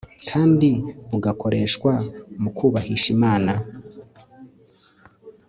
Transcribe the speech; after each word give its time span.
kandi 0.29 0.69
bugakoreshwa 1.09 1.91
mu 2.41 2.49
kubahisha 2.57 3.07
Imana 3.15 3.53